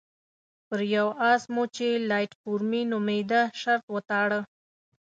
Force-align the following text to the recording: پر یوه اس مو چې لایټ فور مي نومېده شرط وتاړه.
پر 0.67 0.79
یوه 0.95 1.13
اس 1.31 1.41
مو 1.53 1.63
چې 1.75 1.87
لایټ 2.09 2.31
فور 2.41 2.59
مي 2.69 2.81
نومېده 2.91 3.41
شرط 3.61 3.83
وتاړه. 3.95 4.39